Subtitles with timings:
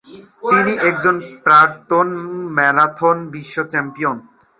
[0.43, 1.15] তিনি একজন
[1.45, 2.07] প্রাক্তন
[2.55, 4.17] ম্যারাথন বিশ্ব চ্যাম্পিয়ন।